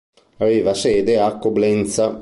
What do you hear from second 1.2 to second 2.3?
Coblenza.